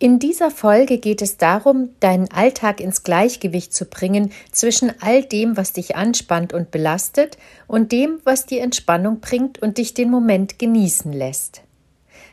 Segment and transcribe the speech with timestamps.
[0.00, 5.56] In dieser Folge geht es darum, deinen Alltag ins Gleichgewicht zu bringen zwischen all dem,
[5.56, 10.58] was dich anspannt und belastet, und dem, was dir Entspannung bringt und dich den Moment
[10.58, 11.62] genießen lässt.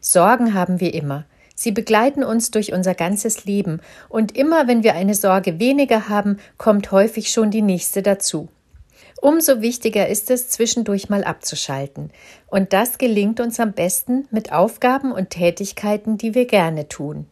[0.00, 1.24] Sorgen haben wir immer.
[1.56, 6.38] Sie begleiten uns durch unser ganzes Leben, und immer wenn wir eine Sorge weniger haben,
[6.58, 8.48] kommt häufig schon die nächste dazu.
[9.20, 12.12] Umso wichtiger ist es, zwischendurch mal abzuschalten.
[12.46, 17.26] Und das gelingt uns am besten mit Aufgaben und Tätigkeiten, die wir gerne tun.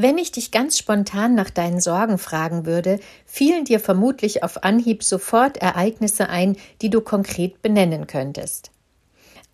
[0.00, 5.02] Wenn ich dich ganz spontan nach deinen Sorgen fragen würde, fielen dir vermutlich auf Anhieb
[5.02, 8.70] sofort Ereignisse ein, die du konkret benennen könntest.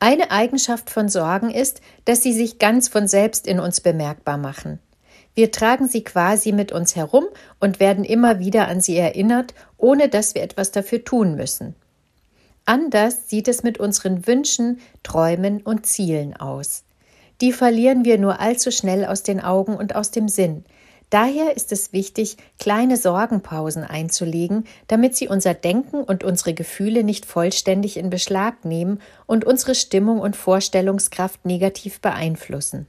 [0.00, 4.80] Eine Eigenschaft von Sorgen ist, dass sie sich ganz von selbst in uns bemerkbar machen.
[5.34, 7.24] Wir tragen sie quasi mit uns herum
[7.58, 11.74] und werden immer wieder an sie erinnert, ohne dass wir etwas dafür tun müssen.
[12.66, 16.84] Anders sieht es mit unseren Wünschen, Träumen und Zielen aus
[17.44, 20.64] die verlieren wir nur allzu schnell aus den Augen und aus dem Sinn.
[21.10, 27.26] Daher ist es wichtig, kleine Sorgenpausen einzulegen, damit sie unser Denken und unsere Gefühle nicht
[27.26, 32.86] vollständig in Beschlag nehmen und unsere Stimmung und Vorstellungskraft negativ beeinflussen.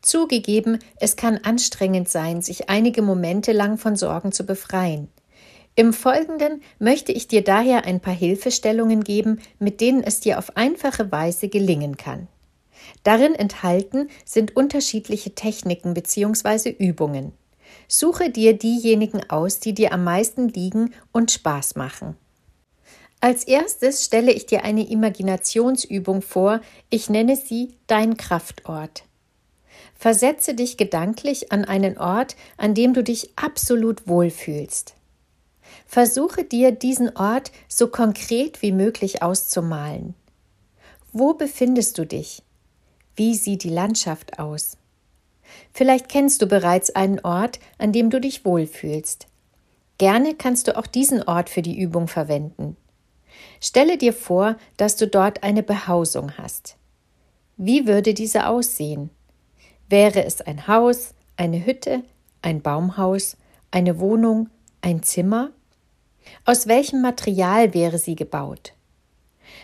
[0.00, 5.08] Zugegeben, es kann anstrengend sein, sich einige Momente lang von Sorgen zu befreien.
[5.74, 10.56] Im Folgenden möchte ich dir daher ein paar Hilfestellungen geben, mit denen es dir auf
[10.56, 12.28] einfache Weise gelingen kann.
[13.02, 16.70] Darin enthalten sind unterschiedliche Techniken bzw.
[16.70, 17.32] Übungen.
[17.88, 22.16] Suche dir diejenigen aus, die dir am meisten liegen und Spaß machen.
[23.20, 29.04] Als erstes stelle ich dir eine Imaginationsübung vor, ich nenne sie dein Kraftort.
[29.94, 34.94] Versetze dich gedanklich an einen Ort, an dem du dich absolut wohlfühlst.
[35.86, 40.14] Versuche dir diesen Ort so konkret wie möglich auszumalen.
[41.12, 42.42] Wo befindest du dich?
[43.20, 44.78] Wie sieht die Landschaft aus?
[45.74, 49.26] Vielleicht kennst du bereits einen Ort, an dem du dich wohlfühlst.
[49.98, 52.78] Gerne kannst du auch diesen Ort für die Übung verwenden.
[53.60, 56.76] Stelle dir vor, dass du dort eine Behausung hast.
[57.58, 59.10] Wie würde diese aussehen?
[59.90, 62.02] Wäre es ein Haus, eine Hütte,
[62.40, 63.36] ein Baumhaus,
[63.70, 64.48] eine Wohnung,
[64.80, 65.50] ein Zimmer?
[66.46, 68.72] Aus welchem Material wäre sie gebaut?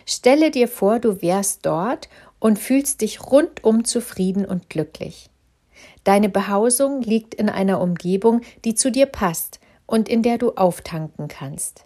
[0.05, 2.09] Stelle dir vor, du wärst dort
[2.39, 5.31] und fühlst dich rundum zufrieden und glücklich.
[6.05, 11.29] Deine Behausung liegt in einer Umgebung, die zu dir passt und in der du auftanken
[11.29, 11.85] kannst.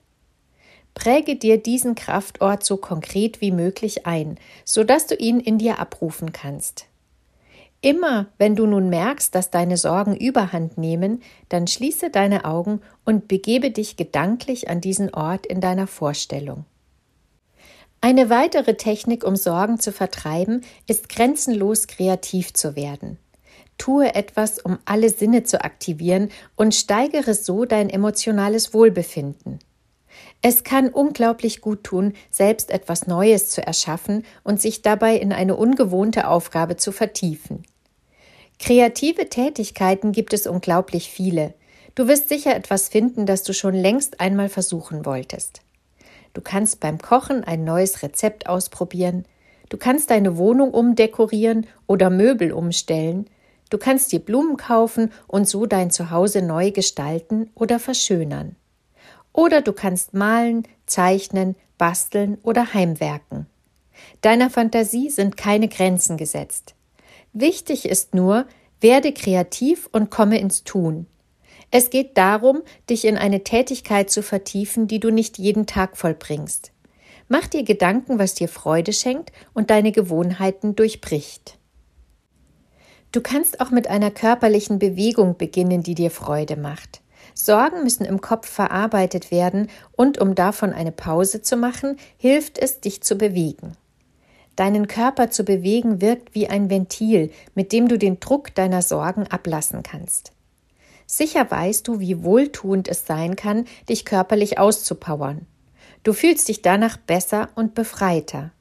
[0.94, 5.78] Präge dir diesen Kraftort so konkret wie möglich ein, so dass du ihn in dir
[5.78, 6.86] abrufen kannst.
[7.82, 13.28] Immer wenn du nun merkst, dass deine Sorgen überhand nehmen, dann schließe deine Augen und
[13.28, 16.66] begebe dich gedanklich an diesen Ort in deiner Vorstellung.
[18.02, 23.18] Eine weitere Technik, um Sorgen zu vertreiben, ist grenzenlos kreativ zu werden.
[23.76, 29.58] Tue etwas, um alle Sinne zu aktivieren und steigere so dein emotionales Wohlbefinden.
[30.40, 35.56] Es kann unglaublich gut tun, selbst etwas Neues zu erschaffen und sich dabei in eine
[35.56, 37.64] ungewohnte Aufgabe zu vertiefen.
[38.58, 41.52] Kreative Tätigkeiten gibt es unglaublich viele.
[41.94, 45.60] Du wirst sicher etwas finden, das du schon längst einmal versuchen wolltest.
[46.32, 49.24] Du kannst beim Kochen ein neues Rezept ausprobieren.
[49.68, 53.26] Du kannst deine Wohnung umdekorieren oder Möbel umstellen.
[53.70, 58.56] Du kannst dir Blumen kaufen und so dein Zuhause neu gestalten oder verschönern.
[59.32, 63.46] Oder du kannst malen, zeichnen, basteln oder heimwerken.
[64.22, 66.74] Deiner Fantasie sind keine Grenzen gesetzt.
[67.32, 68.46] Wichtig ist nur,
[68.80, 71.06] werde kreativ und komme ins Tun.
[71.70, 76.72] Es geht darum, dich in eine Tätigkeit zu vertiefen, die du nicht jeden Tag vollbringst.
[77.28, 81.58] Mach dir Gedanken, was dir Freude schenkt und deine Gewohnheiten durchbricht.
[83.12, 87.02] Du kannst auch mit einer körperlichen Bewegung beginnen, die dir Freude macht.
[87.34, 92.80] Sorgen müssen im Kopf verarbeitet werden und um davon eine Pause zu machen, hilft es,
[92.80, 93.76] dich zu bewegen.
[94.56, 99.26] Deinen Körper zu bewegen wirkt wie ein Ventil, mit dem du den Druck deiner Sorgen
[99.28, 100.32] ablassen kannst.
[101.12, 105.44] Sicher weißt du, wie wohltuend es sein kann, dich körperlich auszupowern.
[106.04, 108.52] Du fühlst dich danach besser und befreiter.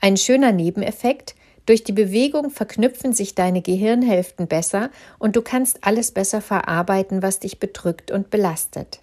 [0.00, 1.34] Ein schöner Nebeneffekt,
[1.66, 7.40] Durch die Bewegung verknüpfen sich deine Gehirnhälften besser und du kannst alles besser verarbeiten, was
[7.40, 9.00] dich bedrückt und belastet.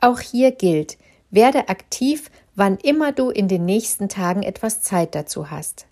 [0.00, 0.96] Auch hier gilt,
[1.30, 5.86] werde aktiv, wann immer du in den nächsten Tagen etwas Zeit dazu hast.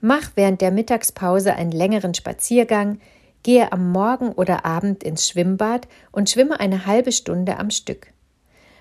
[0.00, 3.00] Mach während der Mittagspause einen längeren Spaziergang,
[3.42, 8.12] gehe am Morgen oder Abend ins Schwimmbad und schwimme eine halbe Stunde am Stück.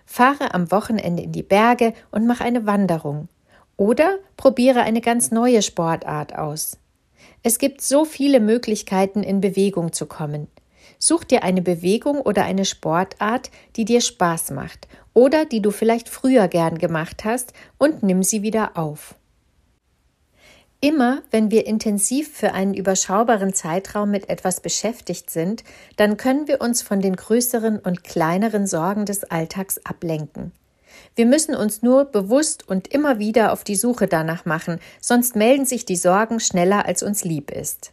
[0.06, 3.27] Fahre am Wochenende in die Berge und mach eine Wanderung.
[3.75, 6.77] Oder probiere eine ganz neue Sportart aus.
[7.44, 10.48] Es gibt so viele Möglichkeiten, in Bewegung zu kommen.
[11.00, 16.10] Such dir eine Bewegung oder eine Sportart, die dir Spaß macht oder die du vielleicht
[16.10, 19.15] früher gern gemacht hast und nimm sie wieder auf.
[20.79, 25.63] Immer wenn wir intensiv für einen überschaubaren Zeitraum mit etwas beschäftigt sind,
[25.95, 30.51] dann können wir uns von den größeren und kleineren Sorgen des Alltags ablenken.
[31.15, 35.65] Wir müssen uns nur bewusst und immer wieder auf die Suche danach machen, sonst melden
[35.65, 37.91] sich die Sorgen schneller, als uns lieb ist.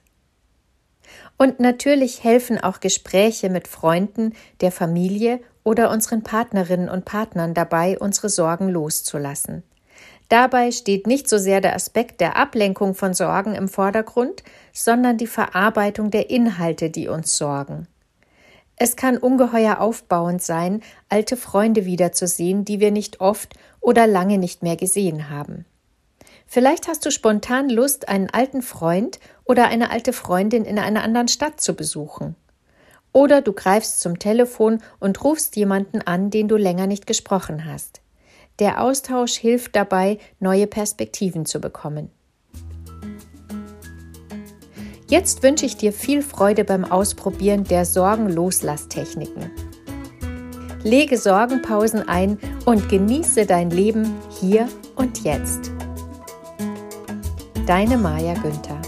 [1.38, 7.98] Und natürlich helfen auch Gespräche mit Freunden, der Familie oder unseren Partnerinnen und Partnern dabei,
[7.98, 9.62] unsere Sorgen loszulassen.
[10.28, 14.42] Dabei steht nicht so sehr der Aspekt der Ablenkung von Sorgen im Vordergrund,
[14.72, 17.86] sondern die Verarbeitung der Inhalte, die uns sorgen.
[18.76, 24.62] Es kann ungeheuer aufbauend sein, alte Freunde wiederzusehen, die wir nicht oft oder lange nicht
[24.62, 25.64] mehr gesehen haben.
[26.46, 31.28] Vielleicht hast du spontan Lust, einen alten Freund oder eine alte Freundin in einer anderen
[31.28, 32.34] Stadt zu besuchen.
[33.12, 38.00] Oder du greifst zum Telefon und rufst jemanden an, den du länger nicht gesprochen hast.
[38.60, 42.10] Der Austausch hilft dabei, neue Perspektiven zu bekommen.
[45.08, 49.50] Jetzt wünsche ich dir viel Freude beim Ausprobieren der Sorgenloslasstechniken.
[50.82, 55.72] Lege Sorgenpausen ein und genieße dein Leben hier und jetzt.
[57.66, 58.83] Deine Maja Günther